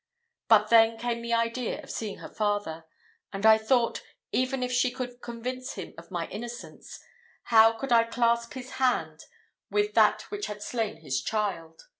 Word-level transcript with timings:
But 0.47 0.71
then 0.71 0.97
came 0.97 1.21
the 1.21 1.35
idea 1.35 1.83
of 1.83 1.91
seeing 1.91 2.17
her 2.17 2.33
father; 2.33 2.85
and 3.31 3.45
I 3.45 3.59
thought, 3.59 4.01
even 4.31 4.63
if 4.63 4.71
she 4.71 4.89
could 4.89 5.21
convince 5.21 5.73
him 5.73 5.93
of 5.95 6.09
my 6.09 6.27
innocence, 6.29 6.99
how 7.43 7.73
could 7.77 7.91
I 7.91 8.05
clasp 8.05 8.53
his 8.53 8.71
hand 8.81 9.25
with 9.69 9.93
that 9.93 10.23
which 10.31 10.47
had 10.47 10.63
slain 10.63 11.01
his 11.01 11.21
child. 11.21 11.83